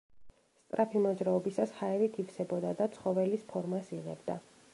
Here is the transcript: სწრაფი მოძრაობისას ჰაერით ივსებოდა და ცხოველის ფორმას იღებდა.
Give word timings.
სწრაფი 0.61 1.01
მოძრაობისას 1.03 1.75
ჰაერით 1.81 2.17
ივსებოდა 2.25 2.73
და 2.81 2.89
ცხოველის 2.97 3.47
ფორმას 3.53 3.95
იღებდა. 4.01 4.43